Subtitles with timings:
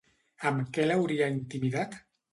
[0.51, 1.99] Amb què l'hauria intimidat?